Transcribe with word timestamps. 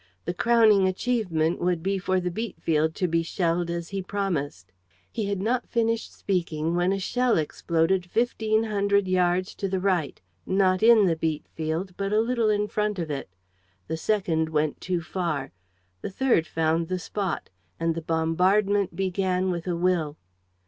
The 0.25 0.33
crowning 0.33 0.87
achievement 0.87 1.59
would 1.59 1.83
be 1.83 1.99
for 1.99 2.19
the 2.19 2.31
beet 2.31 2.59
field 2.59 2.95
to 2.95 3.07
be 3.07 3.21
shelled, 3.21 3.69
as 3.69 3.89
he 3.89 4.01
promised." 4.01 4.71
He 5.11 5.25
had 5.27 5.39
not 5.39 5.67
finished 5.69 6.11
speaking 6.11 6.73
when 6.75 6.91
a 6.91 6.97
shell 6.97 7.37
exploded 7.37 8.09
fifteen 8.09 8.63
hundred 8.63 9.07
yards 9.07 9.53
to 9.53 9.69
the 9.69 9.79
right, 9.79 10.19
not 10.43 10.81
in 10.81 11.05
the 11.05 11.15
beet 11.15 11.45
field, 11.49 11.93
but 11.97 12.11
a 12.11 12.19
little 12.19 12.49
in 12.49 12.67
front 12.67 12.97
of 12.97 13.11
it. 13.11 13.29
The 13.87 13.95
second 13.95 14.49
went 14.49 14.81
too 14.81 15.01
far. 15.01 15.51
The 16.01 16.09
third 16.09 16.47
found 16.47 16.87
the 16.87 16.97
spot. 16.97 17.51
And 17.79 17.93
the 17.93 18.01
bombardment 18.01 18.95
began 18.95 19.51
with 19.51 19.67
a 19.67 19.75
will. 19.75 20.17